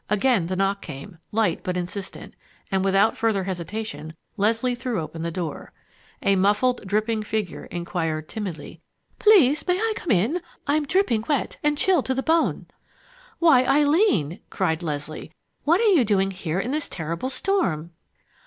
Again 0.09 0.47
the 0.47 0.55
knock 0.55 0.81
came, 0.81 1.19
light 1.31 1.59
but 1.61 1.77
insistent; 1.77 2.33
and 2.71 2.83
without 2.83 3.15
further 3.15 3.43
hesitation, 3.43 4.15
Leslie 4.35 4.73
threw 4.73 4.95
the 5.13 5.29
door 5.29 5.55
open. 6.23 6.27
A 6.27 6.35
muffled, 6.35 6.81
dripping 6.87 7.21
figure 7.21 7.65
inquired 7.65 8.27
timidly, 8.27 8.81
"Please 9.19 9.67
may 9.67 9.77
I 9.77 9.93
come 9.95 10.09
in? 10.09 10.41
I'm 10.65 10.87
dripping 10.87 11.25
wet 11.29 11.59
and 11.61 11.77
chilled 11.77 12.07
to 12.07 12.15
the 12.15 12.23
bone." 12.23 12.65
"Why, 13.37 13.63
Eileen!" 13.63 14.39
cried 14.49 14.81
Leslie, 14.81 15.33
"what 15.65 15.79
are 15.79 15.93
you 15.93 16.03
doing 16.03 16.31
here 16.31 16.59
in 16.59 16.71
this 16.71 16.89
terrible 16.89 17.29
storm?" 17.29 17.91